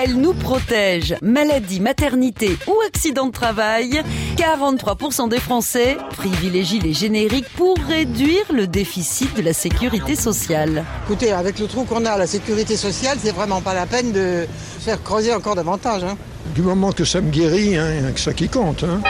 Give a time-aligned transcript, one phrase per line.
[0.00, 1.16] Elle nous protège.
[1.22, 4.00] Maladie, maternité ou accident de travail,
[4.36, 10.84] 43% des Français privilégient les génériques pour réduire le déficit de la sécurité sociale.
[11.04, 14.12] Écoutez, avec le trou qu'on a à la sécurité sociale, c'est vraiment pas la peine
[14.12, 14.46] de
[14.78, 16.04] faire creuser encore davantage.
[16.04, 16.16] Hein.
[16.54, 18.84] Du moment que ça me guérit, hein, que ça qui compte.
[18.84, 19.00] Hein.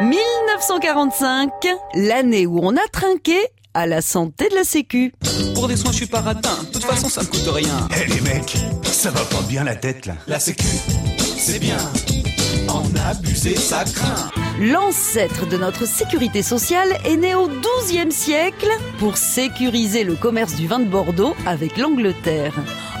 [0.00, 1.50] 1945,
[1.94, 3.38] l'année où on a trinqué
[3.76, 5.12] à la santé de la Sécu.
[5.54, 6.56] Pour des soins, je suis pas ratin.
[6.62, 7.86] De toute façon, ça me coûte rien.
[8.00, 10.14] Eh les mecs, ça va pas bien la tête là.
[10.26, 10.64] La Sécu,
[11.18, 11.76] c'est bien.
[12.68, 14.30] En abuser, ça craint.
[14.58, 20.66] L'ancêtre de notre sécurité sociale est né au XIIe siècle pour sécuriser le commerce du
[20.66, 22.54] vin de Bordeaux avec l'Angleterre.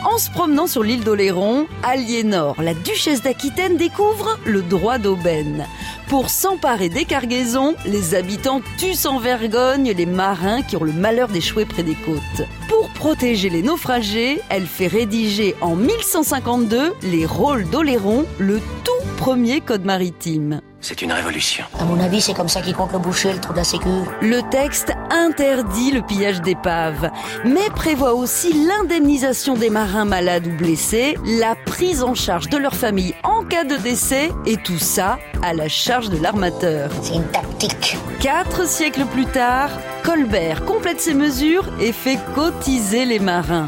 [0.04, 5.66] En se promenant sur l'île d'Oléron, Aliénor, la duchesse d'Aquitaine, découvre le droit d'aubaine.
[6.08, 11.26] Pour s'emparer des cargaisons, les habitants tuent sans vergogne les marins qui ont le malheur
[11.26, 12.46] d'échouer près des côtes.
[12.68, 19.60] Pour protéger les naufragés, elle fait rédiger en 1152 les rôles d'Oléron, le tout premier
[19.60, 20.60] code maritime.
[20.88, 21.64] C'est une révolution.
[21.80, 23.88] À mon avis, c'est comme ça qu'il compte le boucher, le trou de la sécu.
[24.22, 27.10] Le texte interdit le pillage d'épaves,
[27.44, 32.76] mais prévoit aussi l'indemnisation des marins malades ou blessés, la prise en charge de leur
[32.76, 36.92] famille en cas de décès, et tout ça à la charge de l'armateur.
[37.02, 37.96] C'est une tactique.
[38.20, 39.70] Quatre siècles plus tard,
[40.04, 43.66] Colbert complète ses mesures et fait cotiser les marins.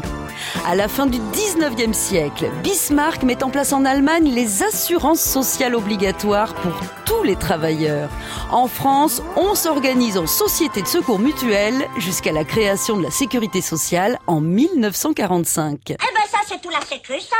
[0.65, 5.75] À la fin du 19e siècle, Bismarck met en place en Allemagne les assurances sociales
[5.75, 6.73] obligatoires pour
[7.05, 8.09] tous les travailleurs.
[8.51, 13.61] En France, on s'organise en société de secours mutuelle jusqu'à la création de la sécurité
[13.61, 15.79] sociale en 1945.
[15.89, 15.97] Eh ben
[16.31, 17.37] ça c'est tout la sécu ça.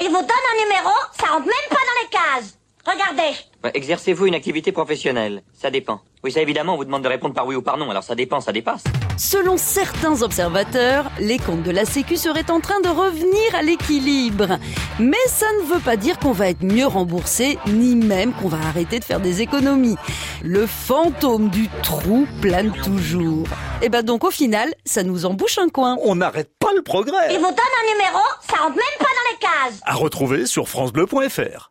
[0.00, 2.58] Il vous donne un numéro, ça rentre même pas dans les cases.
[2.88, 3.36] Regardez.
[3.74, 6.00] Exercez-vous une activité professionnelle Ça dépend.
[6.24, 8.14] Oui, ça évidemment, on vous demande de répondre par oui ou par non, alors ça
[8.14, 8.82] dépend, ça dépasse.
[9.18, 14.58] Selon certains observateurs, les comptes de la Sécu seraient en train de revenir à l'équilibre.
[14.98, 18.58] Mais ça ne veut pas dire qu'on va être mieux remboursé, ni même qu'on va
[18.58, 19.96] arrêter de faire des économies.
[20.42, 23.46] Le fantôme du trou plane toujours.
[23.82, 25.98] Et ben donc au final, ça nous embouche un coin.
[26.02, 27.28] On n'arrête pas le progrès.
[27.32, 29.80] Il vous donne un numéro, ça rentre même pas dans les cases.
[29.84, 31.70] À retrouver sur francebleu.fr.